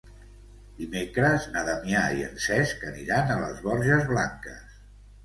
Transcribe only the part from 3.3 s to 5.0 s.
a les Borges Blanques.